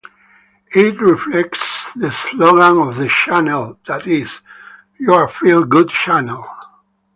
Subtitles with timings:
[0.73, 4.39] It reflects the slogan of the channel, that is
[4.97, 6.43] "Your Feel Good Channel".